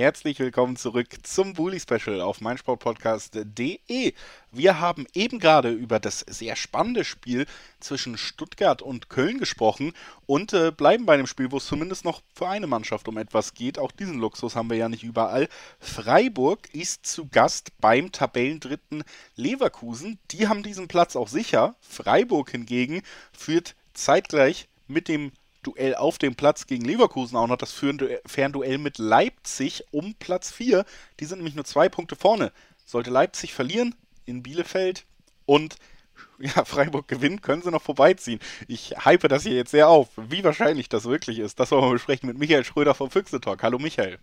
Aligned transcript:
Herzlich 0.00 0.38
willkommen 0.38 0.76
zurück 0.76 1.08
zum 1.24 1.52
Bully 1.52 1.78
Special 1.78 2.22
auf 2.22 2.40
meinsportpodcast.de. 2.40 4.14
Wir 4.50 4.80
haben 4.80 5.06
eben 5.12 5.38
gerade 5.38 5.72
über 5.72 6.00
das 6.00 6.20
sehr 6.20 6.56
spannende 6.56 7.04
Spiel 7.04 7.44
zwischen 7.80 8.16
Stuttgart 8.16 8.80
und 8.80 9.10
Köln 9.10 9.36
gesprochen 9.36 9.92
und 10.24 10.54
äh, 10.54 10.72
bleiben 10.74 11.04
bei 11.04 11.12
einem 11.12 11.26
Spiel, 11.26 11.52
wo 11.52 11.58
es 11.58 11.66
zumindest 11.66 12.06
noch 12.06 12.22
für 12.34 12.48
eine 12.48 12.66
Mannschaft 12.66 13.08
um 13.08 13.18
etwas 13.18 13.52
geht. 13.52 13.78
Auch 13.78 13.92
diesen 13.92 14.18
Luxus 14.18 14.56
haben 14.56 14.70
wir 14.70 14.78
ja 14.78 14.88
nicht 14.88 15.02
überall. 15.02 15.50
Freiburg 15.80 16.72
ist 16.72 17.04
zu 17.04 17.28
Gast 17.28 17.78
beim 17.82 18.10
Tabellendritten 18.10 19.04
Leverkusen. 19.36 20.18
Die 20.30 20.48
haben 20.48 20.62
diesen 20.62 20.88
Platz 20.88 21.14
auch 21.14 21.28
sicher. 21.28 21.74
Freiburg 21.82 22.52
hingegen 22.52 23.02
führt 23.34 23.74
zeitgleich 23.92 24.66
mit 24.88 25.08
dem 25.08 25.30
Duell 25.62 25.94
auf 25.94 26.18
dem 26.18 26.34
Platz 26.34 26.66
gegen 26.66 26.84
Leverkusen 26.84 27.36
auch 27.36 27.46
noch 27.46 27.56
das 27.56 27.72
Fernduell 27.72 28.78
mit 28.78 28.98
Leipzig 28.98 29.84
um 29.90 30.14
Platz 30.14 30.50
4. 30.50 30.84
Die 31.18 31.24
sind 31.24 31.38
nämlich 31.38 31.54
nur 31.54 31.64
zwei 31.64 31.88
Punkte 31.88 32.16
vorne. 32.16 32.52
Sollte 32.86 33.10
Leipzig 33.10 33.52
verlieren 33.52 33.94
in 34.24 34.42
Bielefeld 34.42 35.04
und 35.44 35.76
ja, 36.38 36.64
Freiburg 36.64 37.08
gewinnt, 37.08 37.42
können 37.42 37.62
sie 37.62 37.70
noch 37.70 37.82
vorbeiziehen. 37.82 38.40
Ich 38.68 38.94
hype 39.04 39.28
das 39.28 39.42
hier 39.42 39.54
jetzt 39.54 39.70
sehr 39.70 39.88
auf. 39.88 40.08
Wie 40.16 40.44
wahrscheinlich 40.44 40.88
das 40.88 41.04
wirklich 41.04 41.38
ist, 41.38 41.60
das 41.60 41.70
wollen 41.70 41.84
wir 41.84 41.92
besprechen 41.92 42.28
mit 42.28 42.38
Michael 42.38 42.64
Schröder 42.64 42.94
vom 42.94 43.10
Füchse 43.10 43.40
Talk. 43.40 43.62
Hallo 43.62 43.78
Michael. 43.78 44.18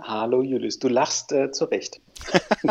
Hallo 0.00 0.42
Julius, 0.42 0.78
du 0.78 0.88
lachst 0.88 1.32
äh, 1.32 1.50
zu 1.50 1.64
Recht. 1.64 2.00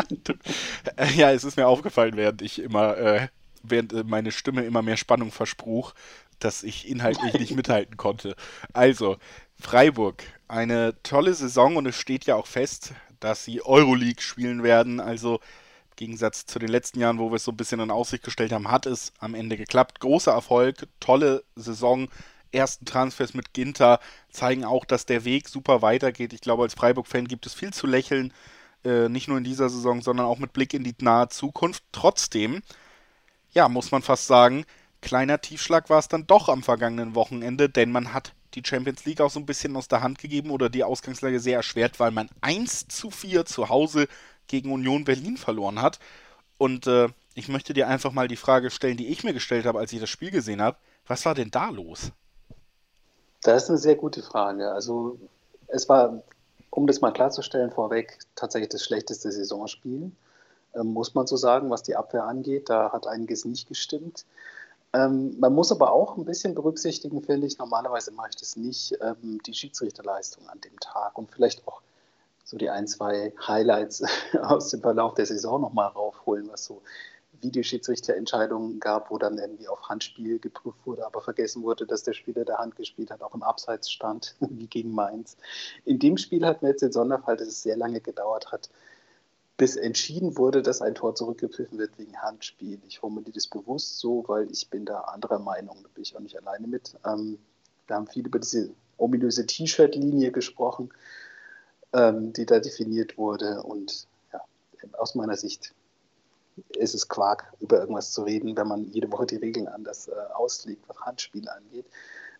ja, 1.16 1.30
es 1.30 1.44
ist 1.44 1.56
mir 1.56 1.66
aufgefallen, 1.66 2.16
während 2.16 2.40
ich 2.40 2.60
immer, 2.60 2.96
äh, 2.96 3.28
während 3.62 3.92
äh, 3.92 4.04
meine 4.04 4.32
Stimme 4.32 4.64
immer 4.64 4.82
mehr 4.82 4.96
Spannung 4.96 5.30
verspruch, 5.32 5.94
dass 6.38 6.62
ich 6.62 6.88
inhaltlich 6.88 7.34
nicht 7.34 7.54
mithalten 7.56 7.96
konnte. 7.96 8.36
Also, 8.72 9.16
Freiburg, 9.60 10.22
eine 10.46 10.94
tolle 11.02 11.34
Saison 11.34 11.76
und 11.76 11.86
es 11.86 11.96
steht 11.96 12.26
ja 12.26 12.36
auch 12.36 12.46
fest, 12.46 12.92
dass 13.20 13.44
sie 13.44 13.62
Euroleague 13.62 14.22
spielen 14.22 14.62
werden. 14.62 15.00
Also 15.00 15.36
im 15.36 15.96
Gegensatz 15.96 16.46
zu 16.46 16.58
den 16.58 16.68
letzten 16.68 17.00
Jahren, 17.00 17.18
wo 17.18 17.30
wir 17.30 17.36
es 17.36 17.44
so 17.44 17.52
ein 17.52 17.56
bisschen 17.56 17.80
in 17.80 17.90
Aussicht 17.90 18.22
gestellt 18.24 18.52
haben, 18.52 18.70
hat 18.70 18.86
es 18.86 19.12
am 19.18 19.34
Ende 19.34 19.56
geklappt. 19.56 20.00
Großer 20.00 20.32
Erfolg, 20.32 20.86
tolle 21.00 21.44
Saison. 21.56 22.08
Ersten 22.50 22.86
Transfers 22.86 23.34
mit 23.34 23.52
Ginter 23.52 24.00
zeigen 24.30 24.64
auch, 24.64 24.84
dass 24.84 25.04
der 25.04 25.24
Weg 25.24 25.48
super 25.48 25.82
weitergeht. 25.82 26.32
Ich 26.32 26.40
glaube, 26.40 26.62
als 26.62 26.74
Freiburg-Fan 26.74 27.28
gibt 27.28 27.44
es 27.44 27.52
viel 27.52 27.72
zu 27.74 27.86
lächeln, 27.86 28.32
äh, 28.84 29.08
nicht 29.08 29.28
nur 29.28 29.36
in 29.36 29.44
dieser 29.44 29.68
Saison, 29.68 30.00
sondern 30.00 30.24
auch 30.24 30.38
mit 30.38 30.54
Blick 30.54 30.72
in 30.72 30.84
die 30.84 30.94
nahe 31.00 31.28
Zukunft. 31.28 31.82
Trotzdem, 31.92 32.62
ja, 33.52 33.68
muss 33.68 33.90
man 33.90 34.02
fast 34.02 34.26
sagen, 34.26 34.64
kleiner 35.00 35.40
Tiefschlag 35.40 35.90
war 35.90 35.98
es 35.98 36.08
dann 36.08 36.26
doch 36.26 36.48
am 36.48 36.62
vergangenen 36.62 37.14
Wochenende, 37.14 37.68
denn 37.68 37.92
man 37.92 38.12
hat 38.12 38.32
die 38.54 38.62
Champions 38.64 39.04
League 39.04 39.20
auch 39.20 39.30
so 39.30 39.38
ein 39.38 39.46
bisschen 39.46 39.76
aus 39.76 39.88
der 39.88 40.02
Hand 40.02 40.18
gegeben 40.18 40.50
oder 40.50 40.68
die 40.68 40.84
Ausgangslage 40.84 41.40
sehr 41.40 41.56
erschwert, 41.56 42.00
weil 42.00 42.10
man 42.10 42.28
1 42.40 42.88
zu 42.88 43.10
4 43.10 43.44
zu 43.44 43.68
Hause 43.68 44.08
gegen 44.46 44.72
Union 44.72 45.04
Berlin 45.04 45.36
verloren 45.36 45.82
hat. 45.82 45.98
Und 46.56 46.86
äh, 46.86 47.08
ich 47.34 47.48
möchte 47.48 47.74
dir 47.74 47.88
einfach 47.88 48.12
mal 48.12 48.26
die 48.26 48.36
Frage 48.36 48.70
stellen, 48.70 48.96
die 48.96 49.08
ich 49.08 49.22
mir 49.22 49.32
gestellt 49.32 49.66
habe, 49.66 49.78
als 49.78 49.92
ich 49.92 50.00
das 50.00 50.10
Spiel 50.10 50.30
gesehen 50.30 50.60
habe. 50.60 50.76
Was 51.06 51.24
war 51.24 51.34
denn 51.34 51.50
da 51.50 51.70
los? 51.70 52.10
Das 53.42 53.64
ist 53.64 53.68
eine 53.68 53.78
sehr 53.78 53.94
gute 53.94 54.22
Frage. 54.22 54.72
Also 54.72 55.18
es 55.68 55.88
war, 55.88 56.22
um 56.70 56.86
das 56.86 57.00
mal 57.00 57.12
klarzustellen, 57.12 57.70
vorweg 57.70 58.18
tatsächlich 58.34 58.70
das 58.70 58.82
schlechteste 58.82 59.30
Saisonspiel, 59.30 60.10
muss 60.74 61.14
man 61.14 61.26
so 61.26 61.36
sagen, 61.36 61.70
was 61.70 61.82
die 61.82 61.96
Abwehr 61.96 62.24
angeht. 62.24 62.68
Da 62.68 62.92
hat 62.92 63.06
einiges 63.06 63.44
nicht 63.44 63.68
gestimmt. 63.68 64.24
Ähm, 64.92 65.38
man 65.38 65.54
muss 65.54 65.70
aber 65.70 65.92
auch 65.92 66.16
ein 66.16 66.24
bisschen 66.24 66.54
berücksichtigen, 66.54 67.22
finde 67.22 67.46
ich, 67.46 67.58
normalerweise 67.58 68.10
mache 68.12 68.30
ich 68.30 68.36
das 68.36 68.56
nicht, 68.56 68.96
ähm, 69.02 69.38
die 69.44 69.52
Schiedsrichterleistung 69.52 70.48
an 70.48 70.60
dem 70.62 70.78
Tag 70.80 71.18
und 71.18 71.30
vielleicht 71.30 71.66
auch 71.68 71.82
so 72.44 72.56
die 72.56 72.70
ein, 72.70 72.86
zwei 72.86 73.34
Highlights 73.46 74.02
aus 74.42 74.70
dem 74.70 74.80
Verlauf 74.80 75.14
der 75.14 75.26
Saison 75.26 75.60
nochmal 75.60 75.88
raufholen, 75.88 76.48
was 76.50 76.64
so 76.64 76.80
Videoschiedsrichterentscheidungen 77.42 78.80
gab, 78.80 79.10
wo 79.10 79.18
dann 79.18 79.38
irgendwie 79.38 79.68
auf 79.68 79.88
Handspiel 79.88 80.38
geprüft 80.38 80.78
wurde, 80.86 81.06
aber 81.06 81.20
vergessen 81.20 81.62
wurde, 81.62 81.86
dass 81.86 82.02
der 82.02 82.14
Spieler 82.14 82.44
der 82.44 82.58
Hand 82.58 82.76
gespielt 82.76 83.10
hat, 83.10 83.22
auch 83.22 83.34
im 83.34 83.42
Abseits 83.42 83.90
stand, 83.90 84.34
wie 84.40 84.66
gegen 84.66 84.92
Mainz. 84.92 85.36
In 85.84 85.98
dem 85.98 86.16
Spiel 86.16 86.46
hat 86.46 86.62
man 86.62 86.70
jetzt 86.70 86.82
den 86.82 86.92
Sonderfall, 86.92 87.36
dass 87.36 87.48
es 87.48 87.62
sehr 87.62 87.76
lange 87.76 88.00
gedauert 88.00 88.50
hat, 88.50 88.70
bis 89.58 89.76
entschieden 89.76 90.38
wurde, 90.38 90.62
dass 90.62 90.80
ein 90.80 90.94
Tor 90.94 91.16
zurückgepfiffen 91.16 91.78
wird 91.78 91.98
wegen 91.98 92.16
Handspiel. 92.16 92.78
Ich 92.86 93.00
formuliere 93.00 93.32
das 93.32 93.48
bewusst 93.48 93.98
so, 93.98 94.24
weil 94.28 94.50
ich 94.50 94.70
bin 94.70 94.86
da 94.86 95.00
anderer 95.00 95.40
Meinung, 95.40 95.76
da 95.82 95.88
bin 95.92 96.02
ich 96.04 96.16
auch 96.16 96.20
nicht 96.20 96.38
alleine 96.38 96.68
mit. 96.68 96.94
Ähm, 97.04 97.38
wir 97.88 97.96
haben 97.96 98.06
viel 98.06 98.24
über 98.24 98.38
diese 98.38 98.70
ominöse 98.96 99.46
T-Shirt-Linie 99.46 100.30
gesprochen, 100.30 100.90
ähm, 101.92 102.32
die 102.32 102.46
da 102.46 102.60
definiert 102.60 103.18
wurde. 103.18 103.64
Und 103.64 104.06
ja, 104.32 104.40
aus 104.96 105.16
meiner 105.16 105.36
Sicht 105.36 105.74
ist 106.76 106.94
es 106.94 107.08
Quark, 107.08 107.52
über 107.58 107.80
irgendwas 107.80 108.12
zu 108.12 108.22
reden, 108.22 108.56
wenn 108.56 108.68
man 108.68 108.84
jede 108.92 109.10
Woche 109.10 109.26
die 109.26 109.36
Regeln 109.36 109.66
anders 109.66 110.06
äh, 110.06 110.12
auslegt, 110.34 110.88
was 110.88 111.00
Handspiel 111.00 111.48
angeht. 111.48 111.86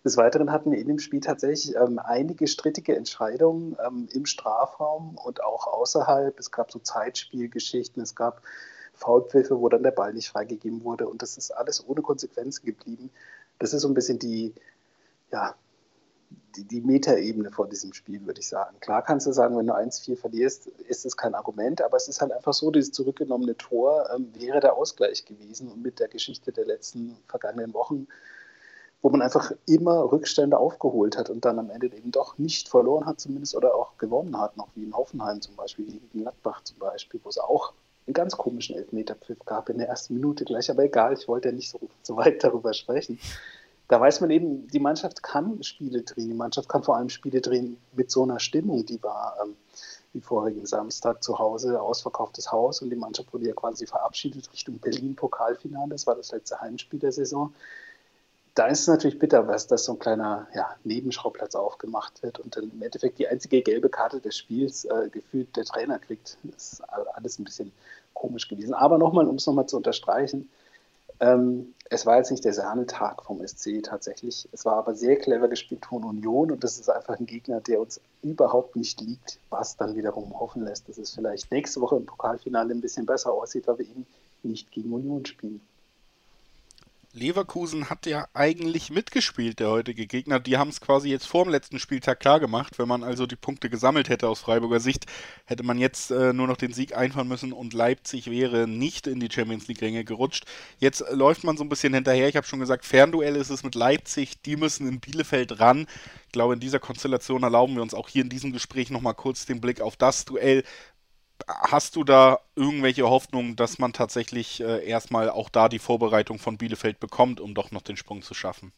Des 0.09 0.17
Weiteren 0.17 0.51
hatten 0.51 0.71
wir 0.71 0.79
in 0.79 0.89
dem 0.89 1.01
Spiel 1.01 1.21
tatsächlich 1.21 1.77
ähm, 1.77 1.99
einige 1.99 2.47
strittige 2.47 2.97
Entscheidungen 2.97 3.77
ähm, 3.87 4.09
im 4.11 4.25
Strafraum 4.25 5.19
und 5.23 5.45
auch 5.45 5.67
außerhalb. 5.67 6.41
Es 6.41 6.51
gab 6.51 6.73
so 6.73 6.79
Zeitspielgeschichten, 6.79 8.03
es 8.03 8.15
gab 8.15 8.41
Foulpfiffe, 8.95 9.61
wo 9.61 9.69
dann 9.69 9.83
der 9.83 9.91
Ball 9.91 10.15
nicht 10.15 10.31
freigegeben 10.31 10.83
wurde 10.83 11.07
und 11.07 11.21
das 11.21 11.37
ist 11.37 11.51
alles 11.51 11.87
ohne 11.87 12.01
Konsequenzen 12.01 12.65
geblieben. 12.65 13.11
Das 13.59 13.75
ist 13.75 13.83
so 13.83 13.89
ein 13.89 13.93
bisschen 13.93 14.19
die, 14.19 14.55
ja, 15.31 15.55
die, 16.57 16.65
die 16.65 16.81
Metaebene 16.81 17.51
vor 17.51 17.69
diesem 17.69 17.93
Spiel, 17.93 18.25
würde 18.25 18.41
ich 18.41 18.49
sagen. 18.49 18.81
Klar 18.81 19.05
kannst 19.05 19.27
du 19.27 19.33
sagen, 19.33 19.59
wenn 19.59 19.67
du 19.67 19.75
1-4 19.75 20.17
verlierst, 20.17 20.69
ist 20.69 21.05
es 21.05 21.19
kein 21.19 21.35
Argument, 21.35 21.83
aber 21.83 21.99
es 21.99 22.09
ist 22.09 22.23
halt 22.23 22.33
einfach 22.33 22.55
so, 22.55 22.71
dieses 22.71 22.93
zurückgenommene 22.93 23.59
Tor 23.59 24.09
ähm, 24.17 24.33
wäre 24.33 24.61
der 24.61 24.73
Ausgleich 24.73 25.27
gewesen 25.27 25.69
und 25.69 25.83
mit 25.83 26.01
der 26.01 26.09
Geschichte 26.09 26.51
der 26.51 26.65
letzten 26.65 27.19
vergangenen 27.27 27.75
Wochen 27.75 28.09
wo 29.01 29.11
man 29.11 29.23
einfach 29.23 29.53
immer 29.67 30.11
Rückstände 30.11 30.59
aufgeholt 30.59 31.17
hat 31.17 31.31
und 31.31 31.45
dann 31.45 31.59
am 31.59 31.71
Ende 31.71 31.87
eben 31.87 32.11
doch 32.11 32.37
nicht 32.39 32.69
verloren 32.69 33.07
hat 33.07 33.21
zumindest 33.21 33.55
oder 33.55 33.75
auch 33.75 33.97
gewonnen 33.99 34.39
hat, 34.39 34.57
noch 34.57 34.69
wie 34.75 34.83
in 34.83 34.95
Hoffenheim 34.97 35.41
zum 35.41 35.55
Beispiel, 35.55 35.87
wie 35.87 35.97
in 35.99 36.23
Gladbach 36.23 36.63
zum 36.65 36.79
Beispiel, 36.79 37.21
wo 37.23 37.29
es 37.29 37.39
auch 37.39 37.73
einen 38.07 38.15
ganz 38.15 38.37
komischen 38.37 38.77
Elfmeterpfiff 38.77 39.39
gab 39.45 39.69
in 39.69 39.79
der 39.79 39.89
ersten 39.89 40.15
Minute 40.15 40.45
gleich, 40.45 40.71
aber 40.71 40.85
egal, 40.85 41.13
ich 41.13 41.29
wollte 41.29 41.49
ja 41.49 41.55
nicht 41.55 41.71
so, 41.71 41.79
so 42.03 42.17
weit 42.17 42.43
darüber 42.43 42.73
sprechen. 42.73 43.21
Da 43.87 44.01
weiß 44.01 44.21
man 44.21 44.31
eben, 44.31 44.69
die 44.69 44.81
Mannschaft 44.81 45.23
kann 45.23 45.63
Spiele 45.63 46.03
drehen, 46.03 46.29
die 46.29 46.35
Mannschaft 46.35 46.69
kann 46.69 46.83
vor 46.83 46.97
allem 46.97 47.09
Spiele 47.09 47.41
drehen 47.41 47.79
mit 47.93 48.11
so 48.11 48.23
einer 48.23 48.39
Stimmung, 48.39 48.85
die 48.85 49.03
war 49.03 49.37
ähm, 49.43 49.57
wie 50.13 50.21
vorigen 50.21 50.67
Samstag 50.67 51.23
zu 51.23 51.39
Hause, 51.39 51.81
ausverkauftes 51.81 52.53
Haus. 52.53 52.83
Und 52.83 52.91
die 52.91 52.97
Mannschaft 52.97 53.33
wurde 53.33 53.47
ja 53.47 53.55
quasi 53.55 53.87
verabschiedet 53.87 54.53
Richtung 54.53 54.79
Berlin-Pokalfinale, 54.79 55.91
das 55.91 56.07
war 56.07 56.17
das 56.17 56.33
letzte 56.33 56.61
Heimspiel 56.61 56.99
der 56.99 57.13
Saison 57.13 57.55
da 58.59 58.67
ist 58.67 58.81
es 58.81 58.89
natürlich 58.89 59.21
bitter, 59.21 59.47
was 59.47 59.69
dass 59.69 59.85
so 59.85 59.93
ein 59.93 59.99
kleiner 60.01 60.49
ja, 60.53 60.75
Nebenschauplatz 60.83 61.55
aufgemacht 61.55 62.23
wird 62.25 62.41
und 62.41 62.57
dann 62.57 62.71
im 62.71 62.83
Endeffekt 62.83 63.21
die 63.21 63.29
einzige 63.29 63.63
gelbe 63.63 63.89
Karte 63.89 64.21
des 64.21 64.37
Spiels 64.37 64.85
äh, 64.85 65.09
gefühlt 65.11 65.57
der 65.57 65.65
Trainer 65.65 66.01
kriegt. 66.01 66.39
Das 66.43 66.73
ist 66.73 66.83
alles 67.15 67.39
ein 67.39 67.45
bisschen 67.45 67.73
komisch 68.15 68.49
gewesen. 68.49 68.75
Aber 68.75 68.99
nochmal, 68.99 69.29
um 69.29 69.37
es 69.37 69.47
nochmal 69.47 69.67
zu 69.67 69.77
unterstreichen, 69.77 70.51
ähm, 71.21 71.75
es 71.89 72.05
war 72.05 72.17
jetzt 72.17 72.33
nicht 72.33 72.45
der 72.45 72.53
Sahnetag 72.53 73.23
vom 73.23 73.47
SC 73.47 73.81
tatsächlich. 73.83 74.49
Es 74.51 74.65
war 74.65 74.77
aber 74.77 74.95
sehr 74.95 75.17
clever 75.17 75.47
gespielt 75.47 75.87
von 75.87 76.03
Union 76.03 76.51
und 76.51 76.65
das 76.65 76.81
ist 76.81 76.91
einfach 76.91 77.19
ein 77.19 77.27
Gegner, 77.27 77.61
der 77.61 77.81
uns 77.81 78.01
überhaupt 78.23 78.75
nicht 78.75 79.01
liegt, 79.01 79.39
was 79.51 79.77
dann 79.77 79.95
wiederum 79.95 80.39
hoffen 80.39 80.65
lässt, 80.65 80.89
dass 80.89 80.99
es 80.99 81.15
vielleicht 81.15 81.53
nächste 81.53 81.81
Woche 81.81 81.97
im 81.97 82.07
Pokalfinale 82.07 82.75
ein 82.75 82.81
bisschen 82.81 83.07
besser 83.07 83.33
aussieht, 83.33 83.69
weil 83.69 83.79
wir 83.79 83.87
eben 83.87 84.07
nicht 84.43 84.73
gegen 84.73 84.93
Union 84.93 85.25
spielen. 85.27 85.61
Leverkusen 87.19 87.91
hat 87.91 88.07
ja 88.07 88.29
eigentlich 88.33 88.91
mitgespielt, 88.91 89.59
der 89.59 89.71
heutige 89.71 90.07
Gegner. 90.07 90.41
Die 90.41 90.57
haben 90.57 90.71
es 90.71 90.81
quasi 90.81 91.11
jetzt 91.11 91.27
vor 91.27 91.45
dem 91.45 91.51
letzten 91.51 91.79
Spieltag 91.79 92.21
klar 92.21 92.41
gemacht. 92.41 92.79
Wenn 92.79 92.89
man 92.89 93.03
also 93.03 93.27
die 93.27 93.37
Punkte 93.37 93.69
gesammelt 93.69 94.09
hätte 94.09 94.29
aus 94.29 94.41
Freiburger 94.41 94.81
Sicht, 94.81 95.07
hätte 95.45 95.65
man 95.65 95.79
jetzt 95.79 96.11
äh, 96.11 96.33
nur 96.33 96.47
noch 96.47 96.57
den 96.57 96.73
Sieg 96.73 96.97
einfahren 96.97 97.29
müssen 97.29 97.53
und 97.53 97.75
Leipzig 97.75 98.31
wäre 98.31 98.69
nicht 98.69 99.07
in 99.07 99.21
die 99.21 99.31
Champions 99.31 99.69
League-Ränge 99.69 100.05
gerutscht. 100.05 100.45
Jetzt 100.79 101.05
läuft 101.11 101.45
man 101.45 101.57
so 101.57 101.65
ein 101.65 101.69
bisschen 101.69 101.93
hinterher. 101.93 102.29
Ich 102.29 102.37
habe 102.37 102.47
schon 102.47 102.61
gesagt, 102.61 102.85
Fernduell 102.85 103.37
ist 103.37 103.51
es 103.51 103.65
mit 103.65 103.75
Leipzig. 103.75 104.41
Die 104.43 104.57
müssen 104.57 104.87
in 104.89 105.01
Bielefeld 105.01 105.61
ran. 105.61 105.87
Ich 106.27 106.33
glaube, 106.33 106.55
in 106.55 106.61
dieser 106.61 106.79
Konstellation 106.79 107.43
erlauben 107.43 107.75
wir 107.75 107.83
uns 107.83 107.95
auch 107.95 108.09
hier 108.09 108.23
in 108.23 108.29
diesem 108.29 108.53
Gespräch 108.53 108.91
nochmal 108.91 109.15
kurz 109.15 109.47
den 109.47 109.61
Blick 109.61 109.81
auf 109.81 109.97
das 109.97 110.25
Duell 110.25 110.63
hast 111.47 111.97
du 111.97 112.05
da 112.05 112.41
irgendwelche 112.57 113.09
Hoffnungen, 113.09 113.57
dass 113.57 113.79
man 113.79 113.93
tatsächlich 113.93 114.61
äh, 114.61 114.87
erstmal 114.87 115.31
auch 115.31 115.49
da 115.49 115.69
die 115.69 115.79
Vorbereitung 115.79 116.39
von 116.39 116.59
Bielefeld 116.59 117.01
bekommt, 117.01 117.41
um 117.41 117.55
doch 117.55 117.71
noch 117.71 117.83
den 117.83 117.97
Sprung 117.97 118.23
zu 118.23 118.35
schaffen? 118.35 118.73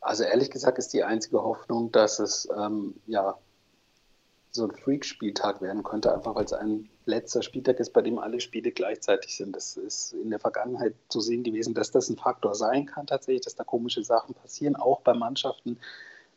Also 0.00 0.24
ehrlich 0.24 0.50
gesagt 0.50 0.78
ist 0.78 0.92
die 0.92 1.04
einzige 1.04 1.42
Hoffnung, 1.42 1.90
dass 1.92 2.18
es 2.18 2.48
ähm, 2.56 2.94
ja 3.06 3.36
so 4.50 4.64
ein 4.64 4.70
Freak-Spieltag 4.70 5.60
werden 5.60 5.82
könnte, 5.82 6.14
einfach 6.14 6.36
weil 6.36 6.44
es 6.44 6.52
ein 6.52 6.88
letzter 7.06 7.42
Spieltag 7.42 7.80
ist, 7.80 7.92
bei 7.92 8.02
dem 8.02 8.18
alle 8.18 8.40
Spiele 8.40 8.70
gleichzeitig 8.70 9.36
sind. 9.36 9.56
Das 9.56 9.76
ist 9.76 10.12
in 10.12 10.30
der 10.30 10.38
Vergangenheit 10.38 10.94
zu 11.08 11.20
sehen 11.20 11.42
gewesen, 11.42 11.74
dass 11.74 11.90
das 11.90 12.08
ein 12.08 12.16
Faktor 12.16 12.54
sein 12.54 12.86
kann 12.86 13.06
tatsächlich, 13.06 13.44
dass 13.44 13.56
da 13.56 13.64
komische 13.64 14.04
Sachen 14.04 14.34
passieren, 14.34 14.76
auch 14.76 15.00
bei 15.00 15.12
Mannschaften, 15.12 15.78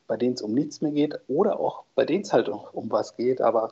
bei 0.08 0.18
denen 0.18 0.34
es 0.34 0.42
um 0.42 0.54
nichts 0.54 0.82
mehr 0.82 0.92
geht 0.92 1.20
oder 1.28 1.60
auch 1.60 1.84
bei 1.94 2.06
denen 2.06 2.24
es 2.24 2.34
halt 2.34 2.50
um 2.50 2.90
was 2.90 3.16
geht. 3.16 3.40
Aber 3.40 3.72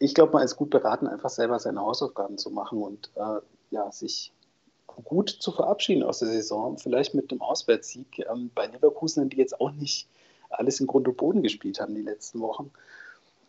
ich 0.00 0.14
glaube, 0.14 0.32
man 0.32 0.42
ist 0.42 0.56
gut 0.56 0.70
beraten, 0.70 1.06
einfach 1.06 1.28
selber 1.28 1.58
seine 1.58 1.82
Hausaufgaben 1.82 2.38
zu 2.38 2.50
machen 2.50 2.82
und 2.82 3.10
äh, 3.14 3.40
ja, 3.70 3.92
sich 3.92 4.32
gut 4.86 5.28
zu 5.28 5.52
verabschieden 5.52 6.02
aus 6.02 6.18
der 6.20 6.28
Saison. 6.28 6.78
Vielleicht 6.78 7.14
mit 7.14 7.30
einem 7.30 7.42
Auswärtssieg 7.42 8.26
ähm, 8.30 8.50
bei 8.54 8.66
Leverkusen, 8.66 9.28
die 9.28 9.36
jetzt 9.36 9.60
auch 9.60 9.70
nicht 9.72 10.08
alles 10.48 10.80
in 10.80 10.86
Grund 10.86 11.06
und 11.06 11.18
Boden 11.18 11.42
gespielt 11.42 11.80
haben 11.80 11.94
die 11.94 12.02
letzten 12.02 12.40
Wochen. 12.40 12.72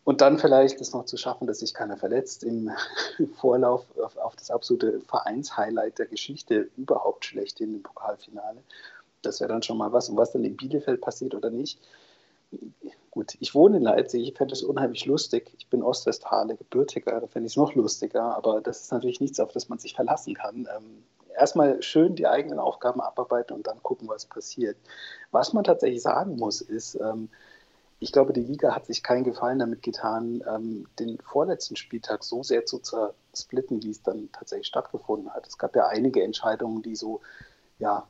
Und 0.04 0.20
dann 0.20 0.40
vielleicht 0.40 0.82
es 0.82 0.94
noch 0.94 1.06
zu 1.06 1.16
schaffen, 1.16 1.48
dass 1.48 1.60
sich 1.60 1.74
keiner 1.74 1.96
verletzt 1.96 2.44
im 2.44 2.70
Vorlauf 3.40 3.86
auf, 3.98 4.18
auf 4.18 4.36
das 4.36 4.52
absolute 4.52 5.00
Vereinshighlight 5.08 6.00
der 6.00 6.08
Geschichte 6.08 6.70
überhaupt 6.76 7.24
schlecht 7.24 7.62
in 7.62 7.72
dem 7.72 7.84
Pokalfinale. 7.84 8.62
Das 9.22 9.40
wäre 9.40 9.54
dann 9.54 9.64
schon 9.64 9.78
mal 9.78 9.94
was. 9.94 10.10
Und 10.10 10.18
was 10.18 10.34
dann 10.34 10.44
in 10.44 10.58
Bielefeld 10.58 11.00
passiert 11.00 11.34
oder 11.34 11.50
nicht. 11.50 11.80
Gut, 13.12 13.36
ich 13.42 13.54
wohne 13.54 13.78
in 13.78 13.84
Leipzig, 13.84 14.26
ich 14.26 14.38
fände 14.38 14.54
es 14.54 14.64
unheimlich 14.64 15.06
lustig. 15.06 15.54
Ich 15.58 15.68
bin 15.68 15.84
Ostwestfale, 15.84 16.56
gebürtiger, 16.56 17.20
da 17.20 17.28
fände 17.28 17.48
ich 17.48 17.54
es 17.54 17.58
noch 17.58 17.76
lustiger. 17.76 18.36
Aber 18.38 18.62
das 18.62 18.82
ist 18.82 18.92
natürlich 18.94 19.20
nichts, 19.20 19.40
auf 19.42 19.52
das 19.52 19.68
man 19.68 19.80
sich 19.80 19.94
verlassen 19.94 20.34
kann. 20.34 20.68
Ähm, 20.76 21.04
erstmal 21.38 21.82
schön 21.82 22.16
die 22.16 22.28
eigenen 22.28 22.58
Aufgaben 22.60 23.02
abarbeiten 23.02 23.54
und 23.54 23.68
dann 23.68 23.84
gucken, 23.84 24.08
was 24.08 24.26
passiert. 24.26 24.78
Was 25.32 25.52
man 25.52 25.66
tatsächlich 25.66 26.02
sagen 26.02 26.38
muss, 26.38 26.62
ist, 26.62 26.96
ähm, 26.96 27.28
ich 28.00 28.14
glaube, 28.14 28.32
die 28.32 28.42
Liga 28.42 28.74
hat 28.74 28.86
sich 28.86 29.04
keinen 29.04 29.26
Gefallen 29.26 29.60
damit 29.60 29.84
getan, 29.84 30.42
ähm, 30.48 30.88
den 30.98 31.20
vorletzten 31.20 31.76
Spieltag 31.76 32.24
so 32.24 32.44
sehr 32.44 32.66
zu 32.66 32.80
zersplitten, 32.80 33.84
wie 33.84 33.92
es 33.92 34.02
dann 34.02 34.30
tatsächlich 34.32 34.68
stattgefunden 34.68 35.34
hat. 35.34 35.46
Es 35.48 35.58
gab 35.58 35.76
ja 35.76 35.88
einige 35.88 36.24
Entscheidungen, 36.24 36.82
die 36.82 36.96
so, 36.96 37.20
ja, 37.78 38.08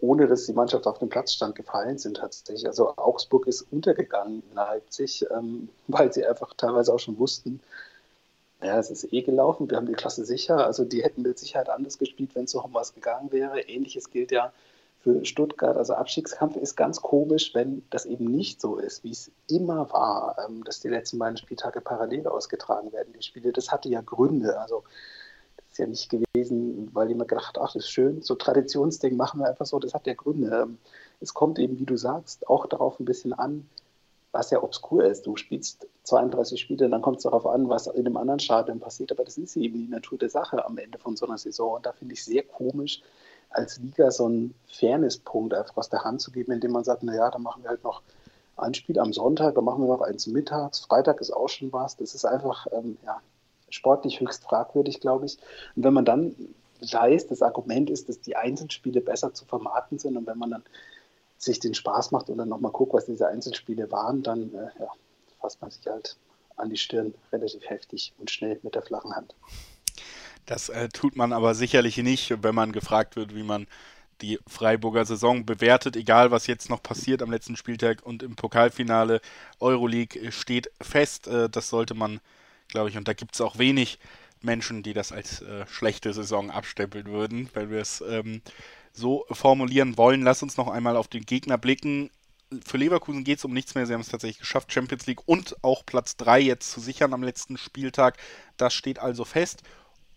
ohne 0.00 0.26
dass 0.26 0.46
die 0.46 0.52
Mannschaft 0.52 0.86
auf 0.86 0.98
dem 0.98 1.08
Platz 1.08 1.32
stand, 1.32 1.54
gefallen 1.54 1.98
sind 1.98 2.18
tatsächlich. 2.18 2.66
Also 2.66 2.96
Augsburg 2.96 3.46
ist 3.46 3.66
untergegangen 3.72 4.42
in 4.48 4.54
Leipzig, 4.54 5.26
ähm, 5.30 5.68
weil 5.88 6.12
sie 6.12 6.26
einfach 6.26 6.54
teilweise 6.54 6.92
auch 6.92 7.00
schon 7.00 7.18
wussten, 7.18 7.60
ja, 8.60 8.78
es 8.78 8.90
ist 8.90 9.12
eh 9.12 9.22
gelaufen, 9.22 9.70
wir 9.70 9.76
haben 9.76 9.86
die 9.86 9.92
Klasse 9.92 10.24
sicher. 10.24 10.66
Also 10.66 10.84
die 10.84 11.02
hätten 11.04 11.22
mit 11.22 11.38
Sicherheit 11.38 11.68
anders 11.68 11.98
gespielt, 11.98 12.34
wenn 12.34 12.44
es 12.44 12.50
so 12.50 12.62
um 12.62 12.74
was 12.74 12.92
gegangen 12.92 13.30
wäre. 13.30 13.60
Ähnliches 13.60 14.10
gilt 14.10 14.32
ja 14.32 14.52
für 15.00 15.24
Stuttgart. 15.24 15.76
Also 15.76 15.94
Abstiegskampf 15.94 16.56
ist 16.56 16.76
ganz 16.76 17.00
komisch, 17.00 17.54
wenn 17.54 17.84
das 17.90 18.04
eben 18.04 18.24
nicht 18.24 18.60
so 18.60 18.76
ist, 18.76 19.04
wie 19.04 19.12
es 19.12 19.30
immer 19.48 19.92
war, 19.92 20.36
ähm, 20.44 20.64
dass 20.64 20.80
die 20.80 20.88
letzten 20.88 21.18
beiden 21.18 21.36
Spieltage 21.36 21.80
parallel 21.80 22.26
ausgetragen 22.26 22.92
werden, 22.92 23.12
die 23.16 23.22
Spiele. 23.22 23.52
Das 23.52 23.70
hatte 23.70 23.88
ja 23.88 24.00
Gründe. 24.00 24.58
Also 24.60 24.82
ist 25.78 25.80
ja 25.80 25.86
nicht 25.86 26.10
gewesen, 26.10 26.90
weil 26.92 27.08
jemand 27.08 27.28
gedacht 27.28 27.48
hat, 27.48 27.58
ach, 27.58 27.72
das 27.72 27.84
ist 27.84 27.90
schön, 27.90 28.20
so 28.22 28.34
Traditionsding 28.34 29.16
machen 29.16 29.40
wir 29.40 29.48
einfach 29.48 29.66
so. 29.66 29.78
Das 29.78 29.94
hat 29.94 30.06
ja 30.06 30.14
Gründe. 30.14 30.48
Ähm, 30.48 30.78
es 31.20 31.34
kommt 31.34 31.58
eben, 31.58 31.78
wie 31.78 31.84
du 31.84 31.96
sagst, 31.96 32.48
auch 32.48 32.66
darauf 32.66 32.98
ein 32.98 33.04
bisschen 33.04 33.32
an, 33.32 33.68
was 34.32 34.50
ja 34.50 34.62
obskur 34.62 35.04
ist. 35.04 35.26
Du 35.26 35.36
spielst 35.36 35.86
32 36.02 36.60
Spiele, 36.60 36.88
dann 36.88 37.02
kommt 37.02 37.18
es 37.18 37.22
darauf 37.22 37.46
an, 37.46 37.68
was 37.68 37.86
in 37.86 38.06
einem 38.06 38.16
anderen 38.16 38.40
Stadion 38.40 38.80
passiert. 38.80 39.12
Aber 39.12 39.24
das 39.24 39.38
ist 39.38 39.56
eben 39.56 39.78
die 39.78 39.88
Natur 39.88 40.18
der 40.18 40.30
Sache 40.30 40.64
am 40.64 40.78
Ende 40.78 40.98
von 40.98 41.16
so 41.16 41.26
einer 41.26 41.38
Saison. 41.38 41.76
Und 41.76 41.86
da 41.86 41.92
finde 41.92 42.14
ich 42.14 42.24
sehr 42.24 42.42
komisch, 42.42 43.02
als 43.50 43.78
Liga 43.78 44.10
so 44.10 44.26
einen 44.26 44.54
Fairnesspunkt 44.66 45.54
einfach 45.54 45.76
aus 45.76 45.88
der 45.88 46.04
Hand 46.04 46.20
zu 46.20 46.30
geben, 46.30 46.52
indem 46.52 46.72
man 46.72 46.84
sagt, 46.84 47.02
naja, 47.02 47.30
dann 47.30 47.42
machen 47.42 47.62
wir 47.62 47.70
halt 47.70 47.84
noch 47.84 48.02
ein 48.56 48.74
Spiel 48.74 48.98
am 48.98 49.12
Sonntag, 49.12 49.54
dann 49.54 49.64
machen 49.64 49.84
wir 49.84 49.88
noch 49.88 50.02
eins 50.02 50.26
mittags, 50.26 50.80
Freitag 50.80 51.20
ist 51.20 51.30
auch 51.30 51.48
schon 51.48 51.72
was. 51.72 51.96
Das 51.96 52.14
ist 52.14 52.24
einfach 52.24 52.66
ähm, 52.72 52.98
ja, 53.04 53.20
sportlich 53.70 54.20
höchst 54.20 54.44
fragwürdig, 54.44 55.00
glaube 55.00 55.26
ich. 55.26 55.38
Und 55.76 55.84
wenn 55.84 55.94
man 55.94 56.04
dann 56.04 56.34
weiß, 56.80 57.26
das 57.26 57.42
Argument 57.42 57.90
ist, 57.90 58.08
dass 58.08 58.20
die 58.20 58.36
Einzelspiele 58.36 59.00
besser 59.00 59.34
zu 59.34 59.44
vermarkten 59.44 59.98
sind 59.98 60.16
und 60.16 60.26
wenn 60.26 60.38
man 60.38 60.50
dann 60.50 60.62
sich 61.36 61.60
den 61.60 61.74
Spaß 61.74 62.10
macht 62.10 62.30
und 62.30 62.38
dann 62.38 62.48
nochmal 62.48 62.72
guckt, 62.72 62.92
was 62.92 63.06
diese 63.06 63.28
Einzelspiele 63.28 63.90
waren, 63.90 64.22
dann 64.22 64.54
äh, 64.54 64.70
ja, 64.80 64.88
fasst 65.40 65.60
man 65.60 65.70
sich 65.70 65.86
halt 65.86 66.16
an 66.56 66.70
die 66.70 66.76
Stirn 66.76 67.14
relativ 67.32 67.68
heftig 67.68 68.12
und 68.18 68.30
schnell 68.30 68.58
mit 68.62 68.74
der 68.74 68.82
flachen 68.82 69.14
Hand. 69.14 69.34
Das 70.46 70.68
äh, 70.68 70.88
tut 70.88 71.16
man 71.16 71.32
aber 71.32 71.54
sicherlich 71.54 71.96
nicht, 71.98 72.42
wenn 72.42 72.54
man 72.54 72.72
gefragt 72.72 73.16
wird, 73.16 73.34
wie 73.34 73.42
man 73.42 73.66
die 74.20 74.40
Freiburger 74.48 75.04
Saison 75.04 75.46
bewertet, 75.46 75.94
egal 75.94 76.30
was 76.30 76.46
jetzt 76.46 76.70
noch 76.70 76.82
passiert 76.82 77.22
am 77.22 77.30
letzten 77.30 77.56
Spieltag 77.56 78.04
und 78.04 78.22
im 78.22 78.34
Pokalfinale. 78.34 79.20
Euroleague 79.60 80.32
steht 80.32 80.70
fest, 80.80 81.28
äh, 81.28 81.48
das 81.48 81.68
sollte 81.68 81.94
man, 81.94 82.20
glaube 82.68 82.90
ich, 82.90 82.96
und 82.96 83.08
da 83.08 83.12
gibt 83.12 83.34
es 83.34 83.40
auch 83.40 83.58
wenig 83.58 83.98
Menschen, 84.40 84.82
die 84.82 84.92
das 84.92 85.12
als 85.12 85.42
äh, 85.42 85.66
schlechte 85.66 86.12
Saison 86.12 86.50
abstempeln 86.50 87.06
würden, 87.06 87.50
wenn 87.54 87.70
wir 87.70 87.80
es 87.80 88.02
ähm, 88.08 88.42
so 88.92 89.26
formulieren 89.30 89.96
wollen. 89.96 90.22
Lass 90.22 90.42
uns 90.42 90.56
noch 90.56 90.68
einmal 90.68 90.96
auf 90.96 91.08
den 91.08 91.24
Gegner 91.24 91.58
blicken. 91.58 92.10
Für 92.64 92.78
Leverkusen 92.78 93.24
geht 93.24 93.38
es 93.38 93.44
um 93.44 93.52
nichts 93.52 93.74
mehr. 93.74 93.86
Sie 93.86 93.92
haben 93.92 94.00
es 94.00 94.08
tatsächlich 94.08 94.38
geschafft, 94.38 94.72
Champions 94.72 95.06
League 95.06 95.26
und 95.26 95.56
auch 95.62 95.84
Platz 95.84 96.16
3 96.16 96.40
jetzt 96.40 96.70
zu 96.70 96.80
sichern 96.80 97.12
am 97.12 97.22
letzten 97.22 97.58
Spieltag. 97.58 98.16
Das 98.56 98.74
steht 98.74 98.98
also 98.98 99.24
fest. 99.24 99.62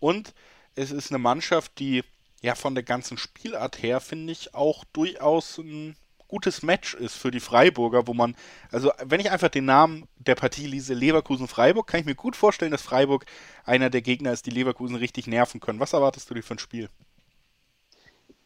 Und 0.00 0.34
es 0.74 0.90
ist 0.90 1.10
eine 1.10 1.18
Mannschaft, 1.18 1.78
die 1.78 2.02
ja 2.40 2.54
von 2.54 2.74
der 2.74 2.84
ganzen 2.84 3.18
Spielart 3.18 3.82
her, 3.82 4.00
finde 4.00 4.32
ich, 4.32 4.54
auch 4.54 4.84
durchaus 4.92 5.58
ein 5.58 5.96
gutes 6.32 6.62
Match 6.62 6.94
ist 6.94 7.14
für 7.14 7.30
die 7.30 7.40
Freiburger, 7.40 8.06
wo 8.06 8.14
man, 8.14 8.34
also 8.70 8.90
wenn 9.04 9.20
ich 9.20 9.30
einfach 9.30 9.50
den 9.50 9.66
Namen 9.66 10.08
der 10.18 10.34
Partie 10.34 10.66
lese, 10.66 10.94
Leverkusen-Freiburg, 10.94 11.86
kann 11.86 12.00
ich 12.00 12.06
mir 12.06 12.14
gut 12.14 12.36
vorstellen, 12.36 12.72
dass 12.72 12.80
Freiburg 12.80 13.26
einer 13.66 13.90
der 13.90 14.00
Gegner 14.00 14.32
ist, 14.32 14.46
die 14.46 14.50
Leverkusen 14.50 14.96
richtig 14.96 15.26
nerven 15.26 15.60
können. 15.60 15.78
Was 15.78 15.92
erwartest 15.92 16.30
du 16.30 16.34
dir 16.34 16.42
für 16.42 16.54
ein 16.54 16.58
Spiel? 16.58 16.88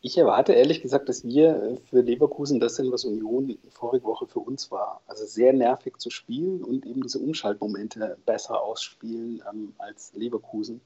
Ich 0.01 0.19
erwarte 0.19 0.53
ehrlich 0.53 0.83
gesagt, 0.83 1.09
dass 1.09 1.25
wir 1.25 1.79
für 1.89 2.01
Leverkusen 2.01 2.59
das 2.59 2.75
sind, 2.75 2.91
was 2.91 3.05
Union 3.05 3.57
vorige 3.71 4.05
Woche 4.05 4.27
für 4.27 4.41
uns 4.41 4.73
war. 4.73 5.01
Also 5.07 5.25
sehr 5.25 5.53
nervig 5.53 5.99
zu 5.99 6.11
spielen 6.11 6.65
und 6.65 6.87
eben 6.87 7.03
diese 7.03 7.21
Umschaltmomente 7.21 8.19
besser 8.27 8.61
ausspielen 8.61 9.43
ähm, 9.49 9.75
als 9.79 10.13
Leverkusen 10.15 10.81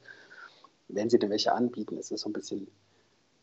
wenn 0.94 1.10
sie 1.10 1.18
denn 1.18 1.30
welche 1.30 1.52
anbieten, 1.52 1.96
ist 1.96 2.12
es 2.12 2.22
so 2.22 2.28
ein 2.28 2.32
bisschen 2.32 2.66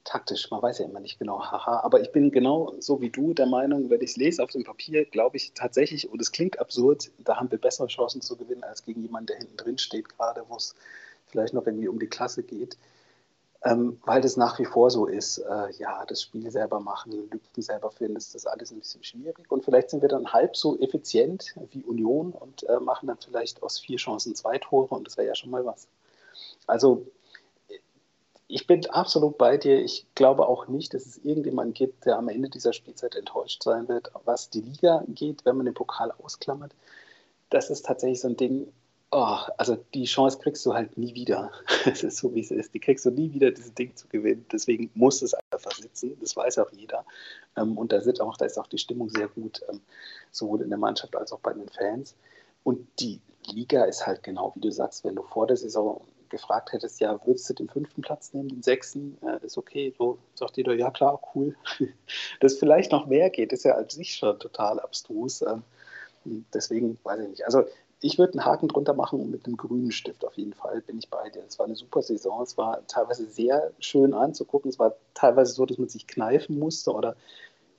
taktisch. 0.07 0.49
Man 0.49 0.61
weiß 0.61 0.79
ja 0.79 0.85
immer 0.85 0.99
nicht 0.99 1.19
genau, 1.19 1.39
haha. 1.39 1.81
Aber 1.81 2.01
ich 2.01 2.11
bin 2.11 2.31
genau 2.31 2.73
so 2.79 3.01
wie 3.01 3.09
du 3.09 3.33
der 3.33 3.45
Meinung, 3.45 3.89
wenn 3.89 4.01
ich 4.01 4.11
es 4.11 4.17
lese 4.17 4.41
auf 4.41 4.51
dem 4.51 4.63
Papier, 4.63 5.05
glaube 5.05 5.37
ich 5.37 5.53
tatsächlich, 5.53 6.09
und 6.09 6.21
es 6.21 6.31
klingt 6.31 6.59
absurd, 6.59 7.11
da 7.19 7.37
haben 7.37 7.51
wir 7.51 7.59
bessere 7.59 7.87
Chancen 7.87 8.21
zu 8.21 8.37
gewinnen 8.37 8.63
als 8.63 8.83
gegen 8.83 9.01
jemanden, 9.01 9.27
der 9.27 9.37
hinten 9.37 9.57
drin 9.57 9.77
steht, 9.77 10.09
gerade 10.09 10.43
wo 10.47 10.55
es 10.55 10.75
vielleicht 11.27 11.53
noch 11.53 11.65
irgendwie 11.65 11.89
um 11.89 11.99
die 11.99 12.07
Klasse 12.07 12.43
geht. 12.43 12.77
Ähm, 13.63 13.99
weil 14.05 14.21
das 14.21 14.37
nach 14.37 14.59
wie 14.59 14.65
vor 14.65 14.91
so 14.91 15.07
ist, 15.07 15.39
äh, 15.39 15.71
ja, 15.79 16.05
das 16.05 16.21
Spiel 16.21 16.49
selber 16.51 16.79
machen, 16.79 17.11
Lücken 17.11 17.61
selber 17.61 17.91
finden, 17.91 18.15
ist 18.15 18.35
das 18.35 18.45
alles 18.45 18.71
ein 18.71 18.79
bisschen 18.79 19.03
schwierig. 19.03 19.51
Und 19.51 19.65
vielleicht 19.65 19.89
sind 19.89 20.01
wir 20.01 20.09
dann 20.09 20.31
halb 20.31 20.55
so 20.55 20.77
effizient 20.79 21.55
wie 21.71 21.83
Union 21.83 22.31
und 22.31 22.63
äh, 22.69 22.79
machen 22.79 23.07
dann 23.07 23.17
vielleicht 23.17 23.63
aus 23.63 23.79
vier 23.79 23.97
Chancen 23.97 24.35
zwei 24.35 24.59
Tore 24.59 24.93
und 24.95 25.07
das 25.07 25.17
wäre 25.17 25.27
ja 25.27 25.35
schon 25.35 25.49
mal 25.49 25.65
was. 25.65 25.87
Also 26.67 27.07
ich 28.47 28.65
bin 28.65 28.85
absolut 28.89 29.37
bei 29.37 29.57
dir. 29.57 29.83
Ich 29.83 30.05
glaube 30.15 30.47
auch 30.47 30.67
nicht, 30.67 30.93
dass 30.93 31.05
es 31.05 31.17
irgendjemanden 31.17 31.73
gibt, 31.73 32.05
der 32.05 32.17
am 32.17 32.29
Ende 32.29 32.49
dieser 32.49 32.73
Spielzeit 32.73 33.15
enttäuscht 33.15 33.63
sein 33.63 33.87
wird, 33.87 34.11
was 34.25 34.49
die 34.49 34.61
Liga 34.61 35.03
geht, 35.07 35.45
wenn 35.45 35.57
man 35.57 35.65
den 35.65 35.75
Pokal 35.75 36.11
ausklammert. 36.11 36.73
Das 37.49 37.69
ist 37.69 37.85
tatsächlich 37.85 38.21
so 38.21 38.29
ein 38.29 38.37
Ding, 38.37 38.71
oh, 39.11 39.37
also 39.57 39.77
die 39.93 40.05
Chance 40.05 40.39
kriegst 40.39 40.65
du 40.65 40.73
halt 40.73 40.97
nie 40.97 41.13
wieder. 41.13 41.51
Es 41.85 42.03
ist 42.03 42.17
so, 42.17 42.33
wie 42.35 42.41
es 42.41 42.51
ist. 42.51 42.73
Die 42.73 42.79
kriegst 42.79 43.05
du 43.05 43.11
nie 43.11 43.31
wieder, 43.33 43.51
dieses 43.51 43.73
Ding 43.73 43.95
zu 43.95 44.07
gewinnen. 44.07 44.45
Deswegen 44.51 44.89
muss 44.93 45.21
es 45.21 45.33
einfach 45.51 45.71
sitzen. 45.71 46.17
Das 46.19 46.35
weiß 46.35 46.59
auch 46.59 46.71
jeder. 46.71 47.05
Ähm, 47.57 47.77
und 47.77 47.91
da, 47.91 48.01
sind 48.01 48.21
auch, 48.21 48.37
da 48.37 48.45
ist 48.45 48.57
auch 48.57 48.67
die 48.67 48.77
Stimmung 48.77 49.09
sehr 49.09 49.27
gut, 49.27 49.61
ähm, 49.69 49.81
sowohl 50.31 50.61
in 50.61 50.69
der 50.69 50.77
Mannschaft 50.77 51.15
als 51.15 51.31
auch 51.31 51.39
bei 51.39 51.53
den 51.53 51.69
Fans. 51.69 52.15
Und 52.63 52.87
die 52.99 53.21
Liga 53.45 53.85
ist 53.85 54.05
halt 54.05 54.23
genau, 54.23 54.53
wie 54.55 54.61
du 54.61 54.71
sagst, 54.71 55.03
wenn 55.05 55.15
du 55.15 55.23
vor 55.23 55.47
der 55.47 55.57
Saison 55.57 56.01
gefragt 56.29 56.71
hättest, 56.73 56.99
ja, 56.99 57.19
würdest 57.25 57.49
du 57.49 57.53
den 57.53 57.69
fünften 57.69 58.01
Platz 58.01 58.33
nehmen, 58.33 58.49
den 58.49 58.63
sechsten, 58.63 59.17
äh, 59.21 59.45
ist 59.45 59.57
okay. 59.57 59.93
So 59.97 60.17
sagt 60.35 60.57
jeder, 60.57 60.73
ja 60.73 60.91
klar, 60.91 61.19
cool. 61.35 61.55
Dass 62.39 62.57
vielleicht 62.57 62.91
noch 62.91 63.07
mehr 63.07 63.29
geht, 63.29 63.53
ist 63.53 63.65
ja 63.65 63.75
als 63.75 63.95
sich 63.95 64.15
schon 64.15 64.39
total 64.39 64.79
abstrus. 64.79 65.41
Ähm, 65.41 65.63
deswegen 66.53 66.97
weiß 67.03 67.19
ich 67.21 67.29
nicht. 67.29 67.45
Also 67.45 67.65
ich 68.01 68.19
würde 68.19 68.33
einen 68.33 68.45
Haken 68.45 68.67
drunter 68.67 68.93
machen 68.93 69.31
mit 69.31 69.45
einem 69.45 69.57
grünen 69.57 69.91
Stift 69.91 70.23
auf 70.23 70.35
jeden 70.35 70.53
Fall, 70.53 70.81
bin 70.81 70.99
ich 70.99 71.09
bei 71.09 71.29
dir. 71.29 71.43
Es 71.47 71.57
war 71.57 71.65
eine 71.65 71.75
super 71.75 72.01
Saison, 72.01 72.43
es 72.43 72.57
war 72.57 72.85
teilweise 72.87 73.25
sehr 73.25 73.71
schön 73.79 74.13
anzugucken, 74.13 74.69
es 74.69 74.77
war 74.77 74.95
teilweise 75.13 75.53
so, 75.53 75.65
dass 75.65 75.77
man 75.77 75.89
sich 75.89 76.05
kneifen 76.05 76.59
musste 76.59 76.91
oder 76.91 77.15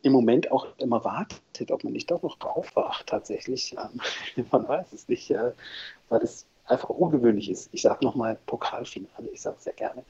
im 0.03 0.13
Moment 0.13 0.51
auch 0.51 0.67
immer 0.79 1.05
wartet, 1.05 1.71
ob 1.71 1.85
man 1.85 1.93
nicht 1.93 2.11
doch 2.11 2.23
noch 2.23 2.41
aufwacht 2.41 3.07
tatsächlich. 3.07 3.77
Ähm, 3.77 4.47
man 4.51 4.67
weiß 4.67 4.93
es 4.93 5.09
nicht, 5.09 5.31
weil 5.31 6.23
es 6.23 6.47
einfach 6.69 6.91
ungewöhnlich 6.91 7.51
ist. 7.51 7.71
Ich 7.73 7.83
sage 7.83 8.05
nochmal 8.05 8.39
Pokalfinale, 8.47 9.29
ich 9.33 9.41
sage 9.41 9.57
es 9.59 9.65
sehr 9.65 9.73
gerne. 9.73 10.05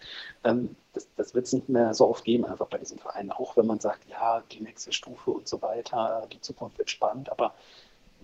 Ähm, 0.45 0.77
das 0.93 1.09
das 1.17 1.35
wird 1.35 1.47
es 1.47 1.53
nicht 1.53 1.69
mehr 1.69 1.95
so 1.95 2.09
oft 2.09 2.25
geben, 2.25 2.45
einfach 2.45 2.67
bei 2.67 2.79
diesem 2.79 2.99
Verein. 2.99 3.31
Auch 3.31 3.57
wenn 3.57 3.67
man 3.67 3.81
sagt, 3.81 4.09
ja, 4.09 4.43
die 4.53 4.61
nächste 4.61 4.93
Stufe 4.93 5.31
und 5.31 5.49
so 5.49 5.63
weiter, 5.63 6.27
die 6.33 6.41
Zukunft 6.41 6.79
wird 6.79 6.91
spannend, 6.91 7.31
aber 7.31 7.55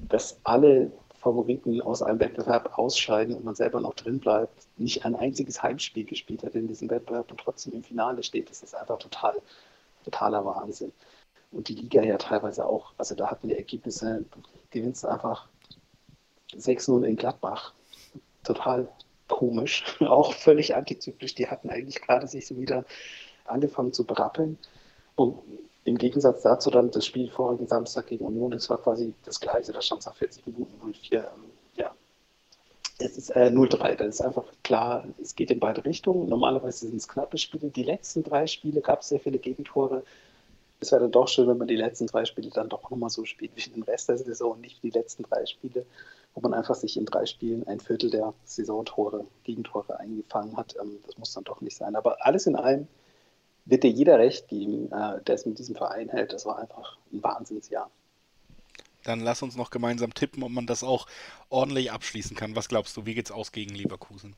dass 0.08 0.38
alle 0.44 0.90
Favoriten 1.24 1.80
aus 1.80 2.02
einem 2.02 2.20
Wettbewerb 2.20 2.78
ausscheiden 2.78 3.34
und 3.34 3.44
man 3.44 3.54
selber 3.54 3.80
noch 3.80 3.94
drin 3.94 4.20
bleibt, 4.20 4.66
nicht 4.76 5.06
ein 5.06 5.16
einziges 5.16 5.62
Heimspiel 5.62 6.04
gespielt 6.04 6.42
hat 6.42 6.54
in 6.54 6.68
diesem 6.68 6.90
Wettbewerb 6.90 7.30
und 7.30 7.40
trotzdem 7.40 7.72
im 7.72 7.82
Finale 7.82 8.22
steht. 8.22 8.50
Das 8.50 8.62
ist 8.62 8.74
einfach 8.74 8.98
total, 8.98 9.40
totaler 10.04 10.44
Wahnsinn. 10.44 10.92
Und 11.50 11.68
die 11.68 11.74
Liga 11.74 12.02
ja 12.02 12.18
teilweise 12.18 12.66
auch. 12.66 12.92
Also 12.98 13.14
da 13.14 13.30
hatten 13.30 13.48
die 13.48 13.56
Ergebnisse, 13.56 14.24
gewinnst 14.70 15.06
einfach 15.06 15.48
6-0 16.52 17.04
in 17.04 17.16
Gladbach. 17.16 17.72
Total 18.44 18.88
komisch, 19.28 19.84
auch 20.00 20.32
völlig 20.32 20.74
antizyklisch. 20.74 21.34
Die 21.34 21.48
hatten 21.48 21.70
eigentlich 21.70 22.00
gerade 22.00 22.26
sich 22.26 22.46
so 22.46 22.56
wieder 22.58 22.84
angefangen 23.46 23.92
zu 23.92 24.04
berappeln. 24.04 24.58
Und 25.16 25.38
im 25.84 25.98
Gegensatz 25.98 26.42
dazu 26.42 26.70
dann 26.70 26.90
das 26.90 27.06
Spiel 27.06 27.30
vorigen 27.30 27.66
Samstag 27.66 28.06
gegen 28.06 28.24
Union, 28.24 28.50
das 28.50 28.70
war 28.70 28.78
quasi 28.78 29.12
das 29.24 29.38
gleiche, 29.38 29.72
da 29.72 29.82
stand 29.82 30.00
es 30.00 30.06
nach 30.06 30.16
40 30.16 30.46
Minuten 30.46 30.72
0-4. 30.82 31.14
Ähm, 31.14 31.24
ja, 31.76 31.94
es 32.98 33.18
ist 33.18 33.30
äh, 33.30 33.50
0-3, 33.52 33.94
das 33.96 34.06
ist 34.08 34.20
einfach 34.22 34.44
klar, 34.62 35.04
es 35.20 35.34
geht 35.34 35.50
in 35.50 35.60
beide 35.60 35.84
Richtungen. 35.84 36.28
Normalerweise 36.28 36.86
sind 36.86 36.96
es 36.96 37.08
knappe 37.08 37.38
Spiele. 37.38 37.68
Die 37.68 37.82
letzten 37.82 38.22
drei 38.22 38.46
Spiele 38.46 38.80
gab 38.80 39.00
es 39.00 39.08
sehr 39.08 39.20
viele 39.20 39.38
Gegentore. 39.38 40.04
Es 40.80 40.92
wäre 40.92 41.02
dann 41.02 41.12
doch 41.12 41.28
schön, 41.28 41.48
wenn 41.48 41.58
man 41.58 41.68
die 41.68 41.76
letzten 41.76 42.06
drei 42.06 42.24
Spiele 42.24 42.50
dann 42.50 42.68
doch 42.68 42.90
nochmal 42.90 43.10
so 43.10 43.24
spielt 43.24 43.52
wie 43.54 43.70
den 43.70 43.82
Rest 43.84 44.08
der 44.08 44.18
Saison 44.18 44.60
nicht 44.60 44.82
die 44.82 44.90
letzten 44.90 45.22
drei 45.22 45.46
Spiele, 45.46 45.86
wo 46.34 46.40
man 46.40 46.52
einfach 46.52 46.74
sich 46.74 46.96
in 46.96 47.06
drei 47.06 47.26
Spielen 47.26 47.66
ein 47.66 47.80
Viertel 47.80 48.10
der 48.10 48.34
Saisontore, 48.44 49.24
Gegentore 49.44 49.98
eingefangen 49.98 50.56
hat. 50.56 50.74
Ähm, 50.80 50.98
das 51.06 51.16
muss 51.16 51.32
dann 51.32 51.44
doch 51.44 51.60
nicht 51.60 51.76
sein. 51.76 51.96
Aber 51.96 52.16
alles 52.20 52.46
in 52.46 52.56
allem 52.56 52.86
wird 53.64 53.82
dir 53.82 53.90
jeder 53.90 54.18
recht 54.18 54.48
geben, 54.48 54.90
äh, 54.92 55.22
der 55.22 55.36
es 55.36 55.46
mit 55.46 55.58
diesem 55.58 55.76
Verein 55.76 56.08
hält. 56.08 56.32
Das 56.32 56.44
war 56.44 56.58
einfach 56.58 56.98
ein 57.12 57.22
Wahnsinnsjahr. 57.22 57.90
Dann 59.04 59.20
lass 59.20 59.42
uns 59.42 59.56
noch 59.56 59.70
gemeinsam 59.70 60.14
tippen, 60.14 60.42
ob 60.42 60.50
man 60.50 60.66
das 60.66 60.82
auch 60.82 61.06
ordentlich 61.50 61.92
abschließen 61.92 62.36
kann. 62.36 62.56
Was 62.56 62.68
glaubst 62.68 62.96
du, 62.96 63.06
wie 63.06 63.14
geht's 63.14 63.30
aus 63.30 63.52
gegen 63.52 63.74
Leverkusen? 63.74 64.34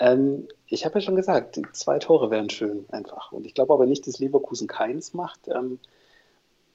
Ähm, 0.00 0.48
ich 0.66 0.84
habe 0.84 0.96
ja 0.96 1.00
schon 1.02 1.14
gesagt, 1.14 1.60
zwei 1.72 1.98
Tore 1.98 2.30
wären 2.30 2.50
schön 2.50 2.86
einfach. 2.90 3.32
Und 3.32 3.46
ich 3.46 3.54
glaube 3.54 3.74
aber 3.74 3.86
nicht, 3.86 4.06
dass 4.06 4.18
Leverkusen 4.18 4.66
keins 4.66 5.14
macht. 5.14 5.46
Ähm, 5.48 5.78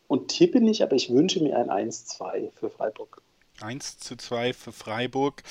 und 0.08 0.28
tippe 0.28 0.62
nicht, 0.62 0.84
aber 0.84 0.96
ich 0.96 1.12
wünsche 1.12 1.42
mir 1.42 1.58
ein 1.58 1.90
1-2 1.90 2.52
für 2.54 2.70
Freiburg. 2.70 3.22
1 3.62 3.98
zu 3.98 4.16
2 4.16 4.54
für 4.54 4.72
Freiburg. 4.72 5.42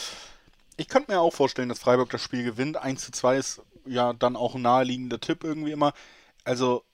Ich 0.77 0.89
könnte 0.89 1.11
mir 1.11 1.21
auch 1.21 1.33
vorstellen, 1.33 1.69
dass 1.69 1.81
Freiburg 1.81 2.11
das 2.11 2.21
Spiel 2.21 2.45
gewinnt. 2.45 2.77
1 2.77 3.05
zu 3.05 3.11
2 3.11 3.37
ist 3.37 3.63
ja 3.87 4.13
dann 4.13 4.37
auch 4.37 4.55
ein 4.55 4.63
naheliegender 4.63 5.21
Tipp 5.21 5.43
irgendwie 5.43 5.73
immer. 5.73 5.93
Also 6.45 6.85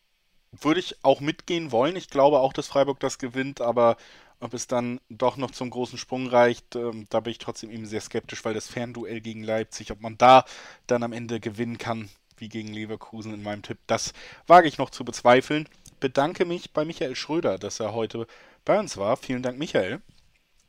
würde 0.52 0.80
ich 0.80 0.96
auch 1.04 1.20
mitgehen 1.20 1.72
wollen. 1.72 1.96
Ich 1.96 2.08
glaube 2.08 2.40
auch, 2.40 2.54
dass 2.54 2.66
Freiburg 2.66 3.00
das 3.00 3.18
gewinnt, 3.18 3.60
aber 3.60 3.96
ob 4.40 4.54
es 4.54 4.66
dann 4.66 5.00
doch 5.08 5.36
noch 5.36 5.50
zum 5.50 5.70
großen 5.70 5.98
Sprung 5.98 6.26
reicht, 6.26 6.74
ähm, 6.76 7.06
da 7.10 7.20
bin 7.20 7.30
ich 7.32 7.38
trotzdem 7.38 7.70
eben 7.70 7.86
sehr 7.86 8.00
skeptisch, 8.00 8.44
weil 8.44 8.54
das 8.54 8.68
Fernduell 8.68 9.20
gegen 9.20 9.42
Leipzig, 9.42 9.92
ob 9.92 10.00
man 10.00 10.16
da 10.18 10.44
dann 10.86 11.02
am 11.02 11.12
Ende 11.12 11.40
gewinnen 11.40 11.78
kann, 11.78 12.08
wie 12.38 12.48
gegen 12.48 12.72
Leverkusen 12.72 13.34
in 13.34 13.42
meinem 13.42 13.62
Tipp, 13.62 13.78
das 13.86 14.12
wage 14.46 14.68
ich 14.68 14.78
noch 14.78 14.90
zu 14.90 15.04
bezweifeln. 15.04 15.68
Bedanke 16.00 16.46
mich 16.46 16.72
bei 16.72 16.84
Michael 16.84 17.14
Schröder, 17.14 17.58
dass 17.58 17.80
er 17.80 17.94
heute 17.94 18.26
bei 18.64 18.78
uns 18.78 18.96
war. 18.96 19.16
Vielen 19.18 19.42
Dank, 19.42 19.58
Michael. 19.58 20.00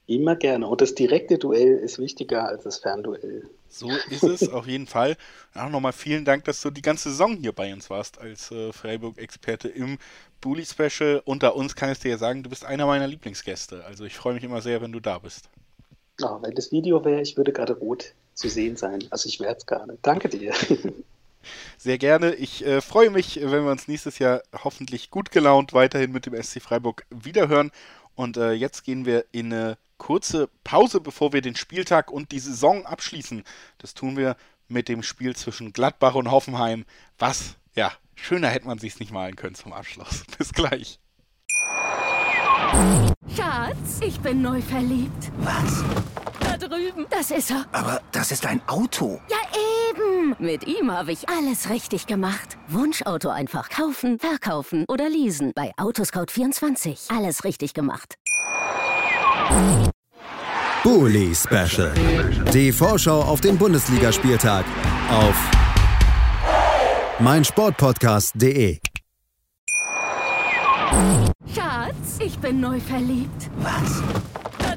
Immer 0.08 0.36
gerne. 0.36 0.68
Und 0.68 0.82
das 0.82 0.94
direkte 0.94 1.38
Duell 1.38 1.78
ist 1.78 1.98
wichtiger 1.98 2.46
als 2.46 2.63
das 2.63 2.80
Fernduell. 2.80 3.50
So 3.72 3.90
ist 4.10 4.24
es 4.24 4.50
auf 4.50 4.68
jeden 4.68 4.86
Fall. 4.86 5.16
Auch 5.56 5.70
nochmal 5.70 5.94
vielen 5.94 6.25
Dank, 6.25 6.44
dass 6.44 6.62
du 6.62 6.70
die 6.70 6.82
ganze 6.82 7.10
Saison 7.10 7.38
hier 7.38 7.54
bei 7.54 7.72
uns 7.74 7.90
warst 7.90 8.20
als 8.20 8.51
äh, 8.51 8.74
Freiburg-Experte 8.74 9.70
im 9.70 9.98
Bully 10.42 10.66
Special. 10.66 11.22
Unter 11.24 11.56
uns 11.56 11.75
kann 11.75 11.92
ich 11.92 12.00
dir 12.00 12.12
ja 12.12 12.18
sagen, 12.18 12.44
du 12.44 12.50
bist 12.50 12.66
einer 12.66 12.86
meiner 12.86 13.08
Lieblingsgäste. 13.08 13.86
Also 13.86 14.04
ich 14.04 14.16
freue 14.16 14.34
mich 14.34 14.44
immer 14.44 14.62
sehr, 14.62 14.82
wenn 14.82 14.92
du 14.92 15.00
da 15.00 15.20
bist. 15.20 15.50
Oh, 16.22 16.38
wenn 16.42 16.54
das 16.54 16.72
Video 16.74 17.04
wäre, 17.06 17.22
ich 17.22 17.38
würde 17.38 17.54
gerade 17.54 17.74
rot 17.74 18.13
zu 18.34 18.50
sehen 18.50 18.75
sein. 18.75 19.06
Also 19.10 19.30
ich 19.30 19.40
wäre 19.40 19.56
es 19.56 19.66
gerne. 19.66 19.98
Danke 20.01 20.28
dir. 20.28 20.54
Sehr 21.78 21.98
gerne. 21.98 22.36
Ich 22.36 22.63
äh, 22.66 22.82
freue 22.82 23.10
mich, 23.10 23.40
wenn 23.42 23.63
wir 23.63 23.72
uns 23.72 23.88
nächstes 23.88 24.20
Jahr 24.20 24.44
hoffentlich 24.63 25.10
gut 25.10 25.32
gelaunt 25.32 25.74
weiterhin 25.74 26.12
mit 26.12 26.28
dem 26.28 26.40
SC 26.42 26.62
Freiburg 26.62 27.06
wiederhören. 27.10 27.72
Und 28.15 28.38
äh, 28.38 28.53
jetzt 28.53 28.84
gehen 28.84 29.06
wir 29.06 29.25
in 29.32 29.53
eine 29.53 29.77
kurze 29.98 30.50
Pause, 30.63 31.00
bevor 31.00 31.32
wir 31.34 31.41
den 31.41 31.56
Spieltag 31.56 32.12
und 32.12 32.32
die 32.32 32.39
Saison 32.39 32.86
abschließen. 32.86 33.44
Das 33.77 33.94
tun 33.94 34.18
wir 34.18 34.36
mit 34.68 34.89
dem 34.89 35.03
Spiel 35.03 35.36
zwischen 35.36 35.74
Gladbach 35.74 36.15
und 36.15 36.32
Hoffenheim. 36.32 36.86
Was, 37.20 37.56
ja, 37.75 37.91
schöner 38.15 38.50
hätte 38.50 38.68
man 38.68 38.80
sich 38.80 39.00
nicht 39.00 39.12
malen 39.12 39.36
können 39.36 39.56
zum 39.56 39.74
Abschluss. 39.74 40.24
Bis 40.38 40.53
gleich. 40.53 41.00
Schatz, 43.36 44.00
ich 44.01 44.20
bin 44.22 44.41
neu 44.41 44.62
verliebt. 44.62 45.32
Was? 45.39 45.84
Da 46.39 46.58
drüben. 46.58 47.06
Das 47.10 47.32
ist 47.32 47.51
er. 47.51 47.65
Aber 47.72 48.01
das 48.12 48.32
ist 48.32 48.46
ein 48.46 48.62
Auto. 48.68 49.22
Ja, 49.30 49.38
eben. 50.22 50.36
Mit 50.40 50.68
ihm 50.68 50.92
habe 50.92 51.12
ich 51.12 51.30
alles 51.30 51.70
richtig 51.70 52.08
gemacht. 52.08 52.58
Wunschauto 52.68 53.30
einfach 53.30 53.70
kaufen, 53.70 54.20
verkaufen 54.20 54.86
oder 54.88 55.10
leasen. 55.10 55.51
Bei 55.56 55.72
Autoscout24. 55.78 57.16
Alles 57.16 57.44
richtig 57.44 57.74
gemacht. 57.74 58.16
Bully 60.84 61.34
Special. 61.36 61.94
Die 62.54 62.72
Vorschau 62.72 63.22
auf 63.22 63.42
den 63.42 63.58
Bundesligaspieltag 63.58 64.66
auf 65.10 65.36
meinsportpodcast.de. 67.20 68.80
Schatz, 71.54 72.20
ich 72.20 72.38
bin 72.40 72.60
neu 72.60 72.80
verliebt. 72.80 73.50
Was? 73.58 74.01